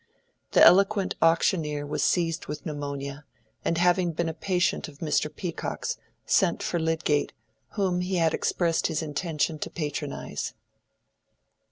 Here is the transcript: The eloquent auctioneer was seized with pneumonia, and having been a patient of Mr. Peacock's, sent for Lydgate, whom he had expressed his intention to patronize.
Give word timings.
The 0.53 0.63
eloquent 0.65 1.13
auctioneer 1.21 1.85
was 1.85 2.01
seized 2.01 2.47
with 2.47 2.65
pneumonia, 2.65 3.23
and 3.63 3.77
having 3.77 4.13
been 4.13 4.29
a 4.29 4.33
patient 4.33 4.87
of 4.87 4.97
Mr. 4.97 5.29
Peacock's, 5.29 5.95
sent 6.25 6.63
for 6.63 6.79
Lydgate, 6.79 7.33
whom 7.73 8.01
he 8.01 8.15
had 8.15 8.33
expressed 8.33 8.87
his 8.87 9.03
intention 9.03 9.59
to 9.59 9.69
patronize. 9.69 10.55